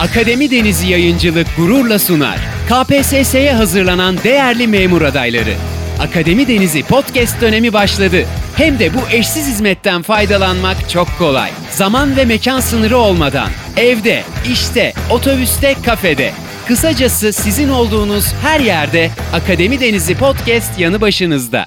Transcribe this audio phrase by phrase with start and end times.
[0.00, 2.38] Akademi Denizi Yayıncılık gururla sunar.
[2.68, 5.54] KPSS'ye hazırlanan değerli memur adayları.
[6.00, 8.24] Akademi Denizi podcast dönemi başladı.
[8.56, 11.50] Hem de bu eşsiz hizmetten faydalanmak çok kolay.
[11.70, 13.48] Zaman ve mekan sınırı olmadan.
[13.76, 14.22] Evde,
[14.52, 16.32] işte, otobüste, kafede.
[16.68, 21.66] Kısacası sizin olduğunuz her yerde Akademi Denizi podcast yanı başınızda.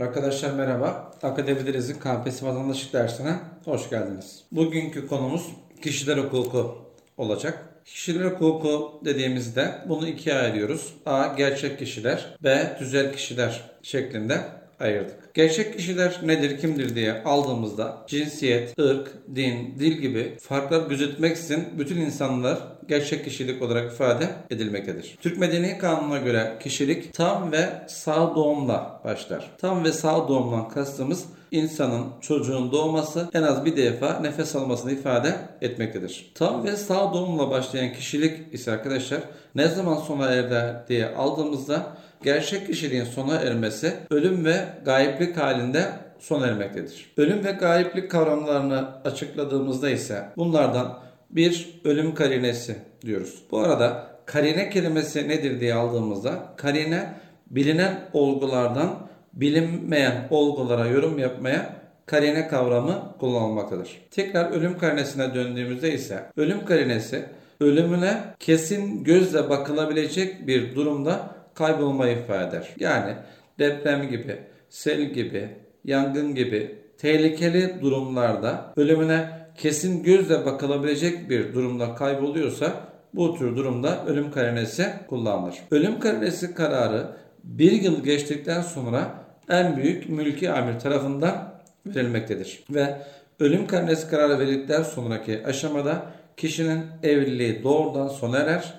[0.00, 1.12] Arkadaşlar merhaba.
[1.22, 3.34] Akademi Deniz'in KPSS vatandaşlık dersine
[3.64, 4.42] hoş geldiniz.
[4.52, 5.42] Bugünkü konumuz
[5.82, 6.85] kişiler hukuku
[7.16, 7.82] olacak.
[7.84, 10.94] Kişiler hukuku dediğimizde bunu ikiye ayırıyoruz.
[11.06, 11.26] A.
[11.26, 12.36] Gerçek kişiler.
[12.42, 12.76] B.
[12.78, 14.40] Tüzel kişiler şeklinde
[14.80, 15.34] ayırdık.
[15.34, 22.58] Gerçek kişiler nedir, kimdir diye aldığımızda cinsiyet, ırk, din, dil gibi farklar gözetmeksizin bütün insanlar
[22.88, 25.18] gerçek kişilik olarak ifade edilmektedir.
[25.20, 29.50] Türk Medeni Kanunu'na göre kişilik tam ve sağ doğumla başlar.
[29.58, 35.36] Tam ve sağ doğumdan kastımız insanın çocuğun doğması en az bir defa nefes almasını ifade
[35.60, 36.32] etmektedir.
[36.34, 39.20] Tam ve sağ doğumla başlayan kişilik ise arkadaşlar
[39.54, 46.46] ne zaman sona erer diye aldığımızda gerçek kişiliğin sona ermesi ölüm ve gayiplik halinde sona
[46.46, 47.12] ermektedir.
[47.16, 50.98] Ölüm ve gayiplik kavramlarını açıkladığımızda ise bunlardan
[51.30, 53.42] bir ölüm karinesi diyoruz.
[53.50, 57.14] Bu arada karine kelimesi nedir diye aldığımızda karine
[57.50, 64.00] bilinen olgulardan bilinmeyen olgulara yorum yapmaya karine kavramı kullanılmaktadır.
[64.10, 67.24] Tekrar ölüm karinesine döndüğümüzde ise ölüm karinesi
[67.60, 72.62] ölümüne kesin gözle bakılabilecek bir durumda kaybolmayı ifade.
[72.78, 73.14] Yani
[73.58, 74.36] deprem gibi,
[74.68, 75.48] sel gibi,
[75.84, 82.72] yangın gibi tehlikeli durumlarda ölümüne kesin gözle bakılabilecek bir durumda kayboluyorsa
[83.14, 85.54] bu tür durumda ölüm karinesi kullanılır.
[85.70, 87.06] Ölüm karinesi kararı
[87.44, 89.14] bir yıl geçtikten sonra
[89.48, 91.52] en büyük mülki amir tarafından
[91.86, 92.64] verilmektedir.
[92.70, 92.96] Ve
[93.40, 96.02] ölüm karinesi kararı verildikten sonraki aşamada
[96.36, 98.74] kişinin evliliği doğrudan sona erer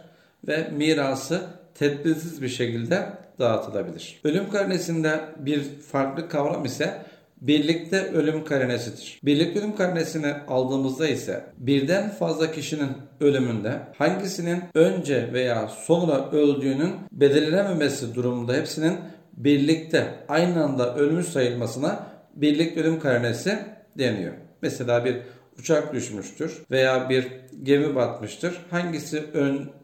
[0.48, 1.42] ve mirası
[1.80, 4.20] tedbirsiz bir şekilde dağıtılabilir.
[4.24, 7.02] Ölüm karinesinde bir farklı kavram ise
[7.42, 9.20] birlikte ölüm karinesidir.
[9.24, 12.90] Birlikte ölüm karinesini aldığımızda ise birden fazla kişinin
[13.20, 18.98] ölümünde hangisinin önce veya sonra öldüğünün belirlenememesi durumunda hepsinin
[19.34, 23.60] birlikte aynı anda ölmüş sayılmasına birlikte ölüm karinesi
[23.98, 24.34] deniyor.
[24.62, 25.18] Mesela bir
[25.60, 27.28] uçak düşmüştür veya bir
[27.64, 28.58] gemi batmıştır.
[28.72, 29.24] Hangisi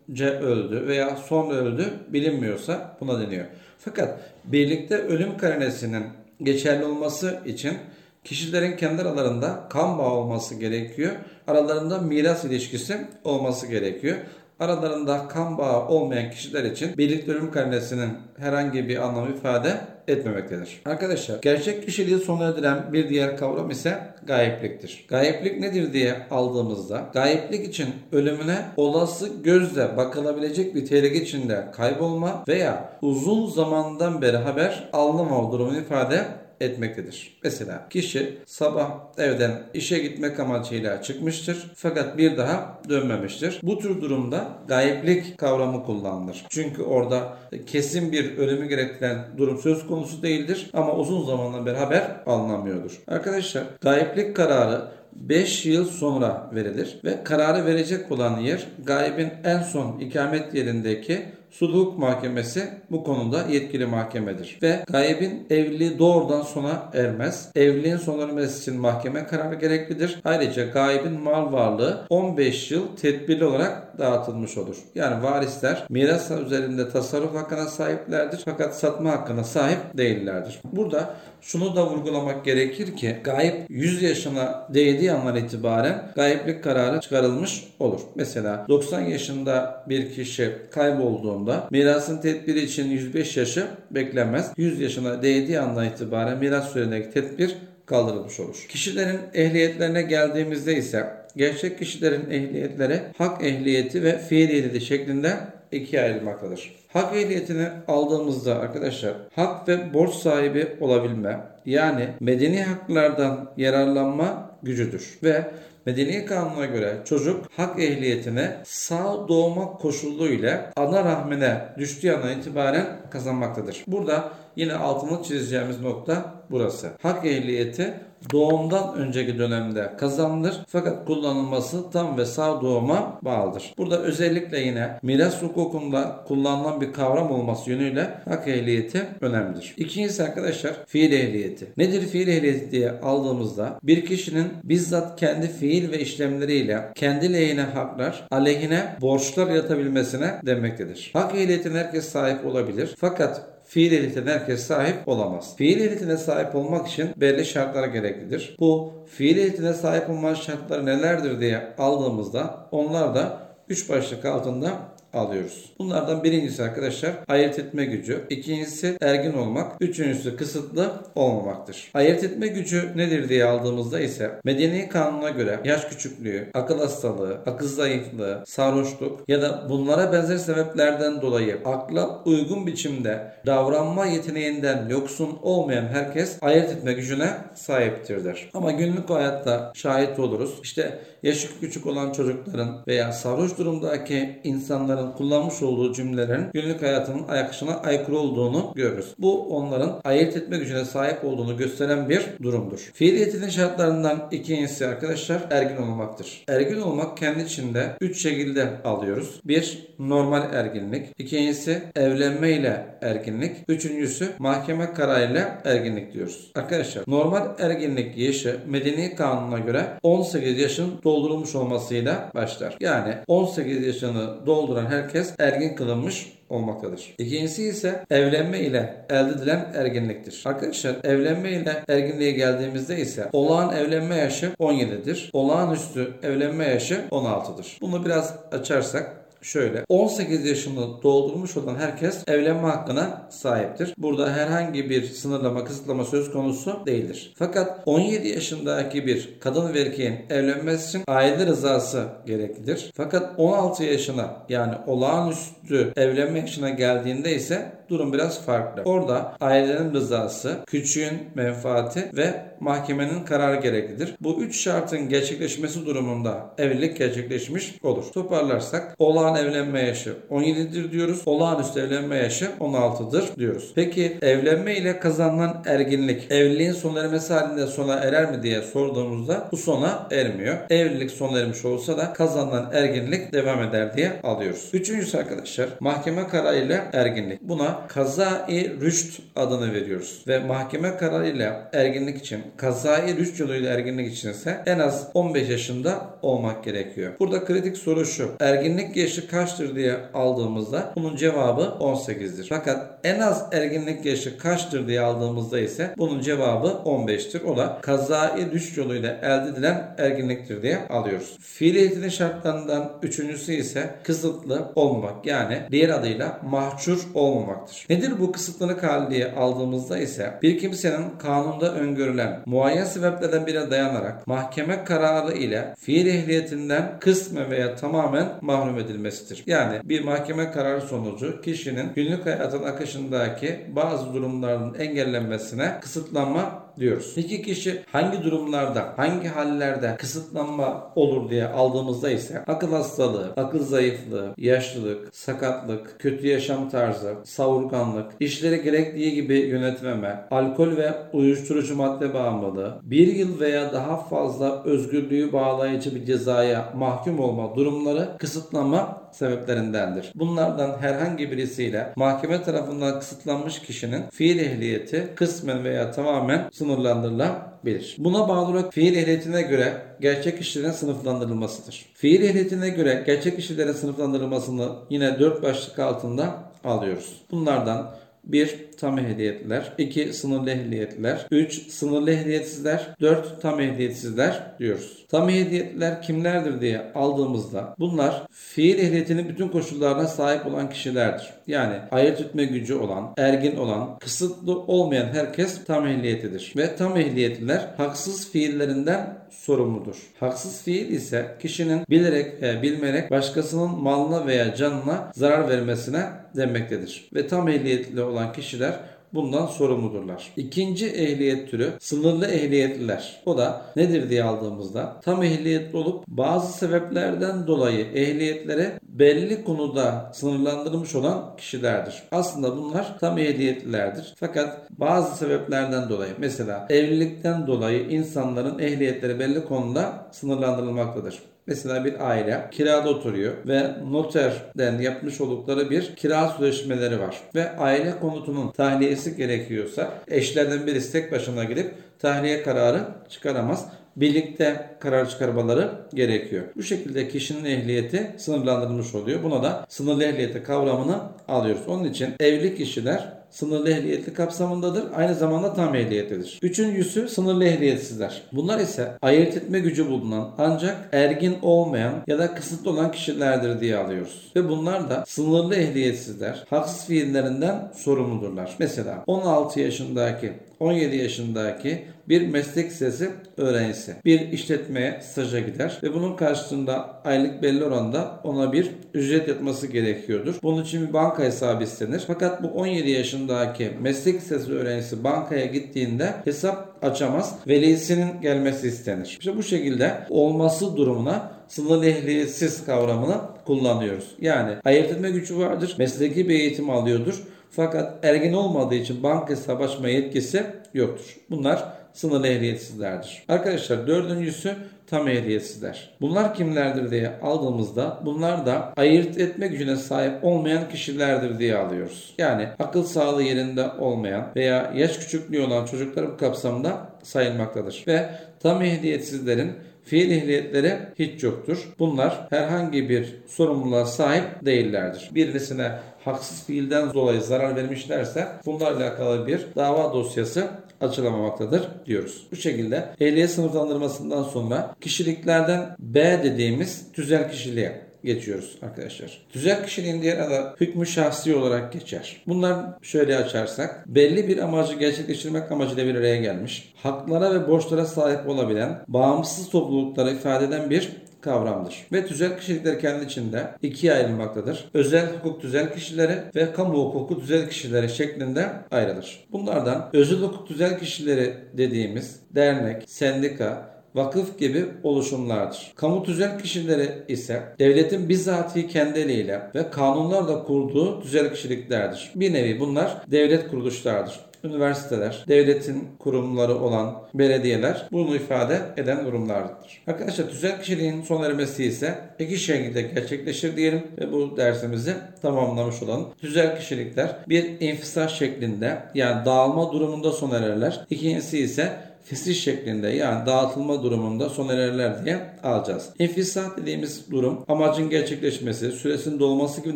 [0.09, 3.45] önce öldü veya sonra öldü bilinmiyorsa buna deniyor.
[3.79, 6.03] Fakat birlikte ölüm karinesinin
[6.43, 7.77] geçerli olması için
[8.23, 11.11] kişilerin kendi aralarında kan bağı olması gerekiyor.
[11.47, 14.17] Aralarında miras ilişkisi olması gerekiyor.
[14.59, 19.77] Aralarında kan bağı olmayan kişiler için birlikte ölüm karinesinin herhangi bir anlam ifade
[20.07, 20.81] etmemektedir.
[20.85, 25.05] Arkadaşlar gerçek kişiliği sona erdiren bir diğer kavram ise gayipliktir.
[25.09, 32.89] Gayiplik nedir diye aldığımızda gayiplik için ölümüne olası gözle bakılabilecek bir tehlike içinde kaybolma veya
[33.01, 36.25] uzun zamandan beri haber alınamama durumunu ifade
[36.63, 37.37] etmektedir.
[37.43, 43.59] Mesela kişi sabah evden işe gitmek amacıyla çıkmıştır fakat bir daha dönmemiştir.
[43.63, 46.45] Bu tür durumda gayiplik kavramı kullanılır.
[46.49, 52.11] Çünkü orada kesin bir ölümü gerektiren durum söz konusu değildir ama uzun zamandan beri haber
[52.25, 53.01] alınamıyordur.
[53.07, 54.81] Arkadaşlar gayiplik kararı
[55.15, 61.97] 5 yıl sonra verilir ve kararı verecek olan yer gaybin en son ikamet yerindeki Sulh
[61.97, 64.59] Mahkemesi bu konuda yetkili mahkemedir.
[64.61, 67.51] Ve gaybin evliliği doğrudan sona ermez.
[67.55, 70.19] Evliliğin sona ermesi için mahkeme kararı gereklidir.
[70.23, 74.77] Ayrıca gaybin mal varlığı 15 yıl tedbirli olarak dağıtılmış olur.
[74.95, 80.59] Yani varisler miras üzerinde tasarruf hakkına sahiplerdir fakat satma hakkına sahip değillerdir.
[80.71, 87.63] Burada şunu da vurgulamak gerekir ki gayip 100 yaşına değdiği andan itibaren gayiplik kararı çıkarılmış
[87.79, 88.01] olur.
[88.15, 94.51] Mesela 90 yaşında bir kişi kaybolduğunda mirasın tedbiri için 105 yaşı beklenmez.
[94.57, 97.55] 100 yaşına değdiği andan itibaren miras sürenindeki tedbir
[97.85, 98.65] kaldırılmış olur.
[98.69, 105.37] Kişilerin ehliyetlerine geldiğimizde ise gerçek kişilerin ehliyetleri hak ehliyeti ve fiil ehliyeti şeklinde
[105.71, 106.82] ikiye ayrılmaktadır.
[106.93, 115.51] Hak ehliyetini aldığımızda arkadaşlar hak ve borç sahibi olabilme yani medeni haklardan yararlanma gücüdür ve
[115.85, 123.83] Medeni kanuna göre çocuk hak ehliyetine sağ doğma koşuluyla ana rahmine düştüğü andan itibaren kazanmaktadır.
[123.87, 126.89] Burada yine altını çizeceğimiz nokta burası.
[127.01, 127.93] Hak ehliyeti
[128.31, 133.73] doğumdan önceki dönemde kazanılır fakat kullanılması tam ve sağ doğuma bağlıdır.
[133.77, 139.73] Burada özellikle yine miras hukukunda kullanılan bir kavram olması yönüyle hak ehliyeti önemlidir.
[139.77, 141.67] İkincisi arkadaşlar fiil ehliyeti.
[141.77, 148.27] Nedir fiil ehliyeti diye aldığımızda bir kişinin bizzat kendi fiil ve işlemleriyle kendi lehine haklar,
[148.31, 151.09] aleyhine borçlar yaratabilmesine demektedir.
[151.13, 152.95] Hak ehliyetine herkes sahip olabilir.
[152.97, 155.55] Fakat fiil ehliyetine herkes sahip olamaz.
[155.57, 158.55] Fiil ehliyetine sahip olmak için belli şartlara gereklidir.
[158.59, 163.39] Bu fiil ehliyetine sahip olma şartları nelerdir diye aldığımızda onlar da
[163.69, 165.73] 3 başlık altında alıyoruz.
[165.79, 168.21] Bunlardan birincisi arkadaşlar ayırt etme gücü.
[168.29, 169.71] ikincisi ergin olmak.
[169.79, 171.91] Üçüncüsü kısıtlı olmamaktır.
[171.93, 177.67] Ayırt etme gücü nedir diye aldığımızda ise medeni kanuna göre yaş küçüklüğü, akıl hastalığı, akıl
[177.67, 185.85] zayıflığı, sarhoşluk ya da bunlara benzer sebeplerden dolayı akla uygun biçimde davranma yeteneğinden yoksun olmayan
[185.85, 188.49] herkes ayırt etme gücüne sahiptirdir.
[188.53, 190.59] Ama günlük hayatta şahit oluruz.
[190.63, 197.75] İşte yaşı küçük olan çocukların veya sarhoş durumdaki insanların kullanmış olduğu cümlelerin günlük hayatının ayakışına
[197.75, 199.13] aykırı olduğunu görürüz.
[199.19, 202.91] Bu onların ayırt etme gücüne sahip olduğunu gösteren bir durumdur.
[202.93, 206.43] Fiiliyetinin şartlarından ikincisi arkadaşlar ergin olmaktır.
[206.47, 209.41] Ergin olmak kendi içinde üç şekilde alıyoruz.
[209.45, 211.07] Bir normal erginlik.
[211.17, 213.55] İkincisi evlenme ile erginlik.
[213.67, 216.51] Üçüncüsü mahkeme kararıyla erginlik diyoruz.
[216.55, 222.77] Arkadaşlar normal erginlik yaşı medeni kanuna göre 18 yaşın doldurulmuş olmasıyla başlar.
[222.79, 227.15] Yani 18 yaşını dolduran herkes ergin kılınmış olmaktadır.
[227.17, 230.43] İkincisi ise evlenme ile elde edilen erginliktir.
[230.45, 235.29] Arkadaşlar evlenme ile erginliğe geldiğimizde ise olağan evlenme yaşı 17'dir.
[235.33, 237.77] Olağanüstü evlenme yaşı 16'dır.
[237.81, 239.85] Bunu biraz açarsak şöyle.
[239.89, 243.93] 18 yaşını doldurmuş olan herkes evlenme hakkına sahiptir.
[243.97, 247.33] Burada herhangi bir sınırlama, kısıtlama söz konusu değildir.
[247.37, 252.91] Fakat 17 yaşındaki bir kadın ve erkeğin evlenmesi için aile rızası gereklidir.
[252.95, 258.81] Fakat 16 yaşına yani olağanüstü evlenme yaşına geldiğinde ise durum biraz farklı.
[258.85, 264.15] Orada ailenin rızası, küçüğün menfaati ve mahkemenin kararı gereklidir.
[264.21, 268.03] Bu üç şartın gerçekleşmesi durumunda evlilik gerçekleşmiş olur.
[268.13, 271.21] Toparlarsak olağan evlenme yaşı 17'dir diyoruz.
[271.25, 273.71] Olağanüstü evlenme yaşı 16'dır diyoruz.
[273.75, 279.57] Peki evlenme ile kazanılan erginlik evliliğin sona ermesi halinde sona erer mi diye sorduğumuzda bu
[279.57, 280.57] sona ermiyor.
[280.69, 284.69] Evlilik sona ermiş olsa da kazanılan erginlik devam eder diye alıyoruz.
[284.73, 287.41] Üçüncüsü arkadaşlar mahkeme kararıyla erginlik.
[287.41, 290.23] Buna kazai rüşt adını veriyoruz.
[290.27, 296.07] Ve mahkeme kararıyla erginlik için kazai rüşt yoluyla erginlik için ise en az 15 yaşında
[296.21, 297.13] olmak gerekiyor.
[297.19, 298.31] Burada kritik soru şu.
[298.39, 302.45] Erginlik yaşı kaçtır diye aldığımızda bunun cevabı 18'dir.
[302.49, 307.43] Fakat en az erginlik yaşı kaçtır diye aldığımızda ise bunun cevabı 15'tir.
[307.43, 311.37] O da kazai rüşt yoluyla elde edilen erginliktir diye alıyoruz.
[311.41, 317.85] Fiiliyetinin şartlarından üçüncüsü ise kısıtlı olmamak yani diğer adıyla mahcur olmamaktır.
[317.89, 324.27] Nedir bu kısıtlılık hali diye aldığımızda ise bir kimsenin kanunda öngörülen muayyen sebeplerden birine dayanarak
[324.27, 329.43] mahkeme kararı ile fiil ehliyetinden kısmen veya tamamen mahrum edilmesidir.
[329.47, 337.13] Yani bir mahkeme kararı sonucu kişinin günlük hayatın akışındaki bazı durumların engellenmesine kısıtlanma diyoruz.
[337.17, 344.33] İki kişi hangi durumlarda, hangi hallerde kısıtlanma olur diye aldığımızda ise akıl hastalığı, akıl zayıflığı,
[344.37, 352.79] yaşlılık, sakatlık, kötü yaşam tarzı, savurganlık, işleri gerektiği gibi yönetmeme, alkol ve uyuşturucu madde bağımlılığı,
[352.83, 360.11] bir yıl veya daha fazla özgürlüğü bağlayıcı bir cezaya mahkum olma durumları kısıtlama sebeplerindendir.
[360.15, 367.95] Bunlardan herhangi birisiyle mahkeme tarafından kısıtlanmış kişinin fiil ehliyeti kısmen veya tamamen sınırlandırılabilir.
[367.97, 371.85] Buna bağlı olarak fiil ehliyetine göre gerçek kişilerin sınıflandırılmasıdır.
[371.93, 377.21] Fiil ehliyetine göre gerçek kişilerin sınıflandırılmasını yine dört başlık altında alıyoruz.
[377.31, 377.91] Bunlardan
[378.23, 378.72] 1.
[378.83, 380.13] Tam ehliyetler 2.
[380.13, 381.71] Sınırlı ehliyetler 3.
[381.71, 383.41] Sınırlı ehliyetsizler 4.
[383.41, 385.05] Tam ehliyetsizler diyoruz.
[385.09, 391.29] Tam ehliyetler kimlerdir diye aldığımızda bunlar fiil ehliyetinin bütün koşullarına sahip olan kişilerdir.
[391.47, 396.53] Yani ayırt etme gücü olan, ergin olan, kısıtlı olmayan herkes tam ehliyetidir.
[396.57, 399.95] Ve tam ehliyetliler haksız fiillerinden sorumludur.
[400.19, 407.09] Haksız fiil ise kişinin bilerek veya bilmeyerek başkasının malına veya canına zarar vermesine denmektedir.
[407.13, 408.72] Ve tam ehliyetli olan kişiler
[409.13, 410.31] bundan sorumludurlar.
[410.37, 413.21] İkinci ehliyet türü sınırlı ehliyetliler.
[413.25, 420.95] O da nedir diye aldığımızda tam ehliyetli olup bazı sebeplerden dolayı ehliyetlere belli konuda sınırlandırılmış
[420.95, 422.03] olan kişilerdir.
[422.11, 424.13] Aslında bunlar tam ehliyetlilerdir.
[424.19, 431.32] Fakat bazı sebeplerden dolayı mesela evlilikten dolayı insanların ehliyetleri belli konuda sınırlandırılmaktadır.
[431.47, 437.17] Mesela bir aile kirada oturuyor ve noterden yapmış oldukları bir kira sözleşmeleri var.
[437.35, 445.09] Ve aile konutunun tahliyesi gerekiyorsa eşlerden birisi tek başına gidip tahliye kararı çıkaramaz birlikte karar
[445.09, 446.43] çıkarmaları gerekiyor.
[446.55, 449.23] Bu şekilde kişinin ehliyeti sınırlandırılmış oluyor.
[449.23, 451.61] Buna da sınırlı ehliyeti kavramını alıyoruz.
[451.67, 454.83] Onun için evli kişiler sınırlı ehliyetli kapsamındadır.
[454.95, 456.39] Aynı zamanda tam ehliyetlidir.
[456.41, 458.21] Üçüncüsü sınırlı ehliyetsizler.
[458.31, 463.77] Bunlar ise ayırt etme gücü bulunan ancak ergin olmayan ya da kısıtlı olan kişilerdir diye
[463.77, 464.31] alıyoruz.
[464.35, 468.55] Ve bunlar da sınırlı ehliyetsizler haksız fiillerinden sorumludurlar.
[468.59, 476.15] Mesela 16 yaşındaki 17 yaşındaki bir meslek lisesi öğrencisi bir işletmeye staja gider ve bunun
[476.15, 480.35] karşılığında aylık belli oranda ona bir ücret yatması gerekiyordur.
[480.43, 482.03] Bunun için bir banka hesabı istenir.
[482.07, 487.35] Fakat bu 17 yaşındaki meslek lisesi öğrencisi bankaya gittiğinde hesap açamaz.
[487.47, 489.17] Velisinin gelmesi istenir.
[489.19, 494.15] İşte bu şekilde olması durumuna sınırlı ehliyetsiz kavramını kullanıyoruz.
[494.21, 495.75] Yani ayırt etme gücü vardır.
[495.77, 497.23] Mesleki bir eğitim alıyordur.
[497.51, 501.17] Fakat ergin olmadığı için banka hesabı açma yetkisi yoktur.
[501.29, 503.23] Bunlar sınırlı ehliyetsizlerdir.
[503.27, 504.55] Arkadaşlar dördüncüsü
[504.87, 505.89] tam ehliyetsizler.
[506.01, 512.13] Bunlar kimlerdir diye aldığımızda bunlar da ayırt etme gücüne sahip olmayan kişilerdir diye alıyoruz.
[512.17, 517.83] Yani akıl sağlığı yerinde olmayan veya yaş küçüklüğü olan çocuklar bu kapsamda sayılmaktadır.
[517.87, 518.09] Ve
[518.39, 519.51] tam ehliyetsizlerin
[519.85, 521.73] fiil ehliyetleri hiç yoktur.
[521.79, 525.09] Bunlar herhangi bir sorumluluğa sahip değillerdir.
[525.15, 525.71] Birisine
[526.05, 530.47] haksız fiilden dolayı zarar vermişlerse bunlarla alakalı bir dava dosyası
[530.83, 532.27] açılamamaktadır diyoruz.
[532.31, 539.21] Bu şekilde ehliyet sınıflandırmasından sonra kişiliklerden B dediğimiz tüzel kişiliğe geçiyoruz arkadaşlar.
[539.33, 542.21] Tüzel kişiliğin diğer adı hükmü şahsi olarak geçer.
[542.27, 548.29] Bunlar şöyle açarsak belli bir amacı gerçekleştirmek amacıyla bir araya gelmiş, haklara ve borçlara sahip
[548.29, 550.91] olabilen, bağımsız toplulukları ifade eden bir
[551.23, 551.87] kavramdır.
[551.91, 554.69] Ve tüzel kişilikler kendi içinde ikiye ayrılmaktadır.
[554.73, 559.25] Özel hukuk tüzel kişileri ve kamu hukuku tüzel kişileri şeklinde ayrılır.
[559.31, 565.73] Bunlardan özel hukuk tüzel kişileri dediğimiz dernek, sendika, vakıf gibi oluşumlardır.
[565.75, 572.11] Kamu tüzel kişileri ise devletin bizatihi kendi eliyle ve kanunlarla kurduğu tüzel kişiliklerdir.
[572.15, 579.83] Bir nevi bunlar devlet kuruluşlardır üniversiteler, devletin kurumları olan belediyeler bunu ifade eden durumlardır.
[579.87, 586.07] Arkadaşlar tüzel kişiliğin son ermesi ise iki şekilde gerçekleşir diyelim ve bu dersimizi tamamlamış olalım.
[586.21, 590.85] Tüzel kişilikler bir infisah şeklinde yani dağılma durumunda sona ererler.
[590.89, 595.89] İkincisi ise fesih şeklinde yani dağıtılma durumunda sona ererler diye alacağız.
[595.99, 599.75] İnfisah dediğimiz durum amacın gerçekleşmesi, süresinin dolması gibi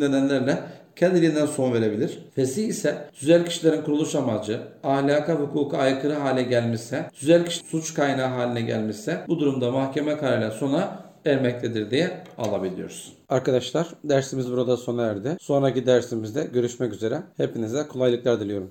[0.00, 0.58] nedenlerle
[0.98, 2.18] kendiliğinden son verebilir.
[2.34, 8.28] Fesih ise tüzel kişilerin kuruluş amacı ahlaka hukuka aykırı hale gelmişse, tüzel kişi suç kaynağı
[8.28, 13.12] haline gelmişse bu durumda mahkeme kararıyla sona ermektedir diye alabiliyoruz.
[13.28, 15.36] Arkadaşlar dersimiz burada sona erdi.
[15.40, 17.22] Sonraki dersimizde görüşmek üzere.
[17.36, 18.70] Hepinize kolaylıklar diliyorum.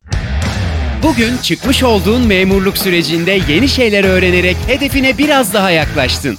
[1.04, 6.38] Bugün çıkmış olduğun memurluk sürecinde yeni şeyler öğrenerek hedefine biraz daha yaklaştın.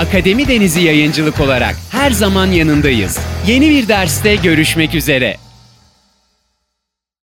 [0.00, 3.18] Akademi Denizi Yayıncılık olarak her zaman yanındayız.
[3.46, 5.36] Yeni bir derste görüşmek üzere.